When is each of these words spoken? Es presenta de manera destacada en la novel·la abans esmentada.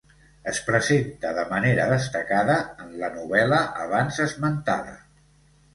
Es 0.51 0.61
presenta 0.69 1.33
de 1.39 1.43
manera 1.51 1.85
destacada 1.91 2.57
en 2.87 2.99
la 3.03 3.11
novel·la 3.19 3.61
abans 3.87 4.23
esmentada. 4.29 4.99